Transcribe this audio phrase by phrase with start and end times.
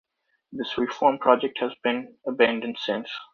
[0.51, 2.79] This reform project has since been abandoned.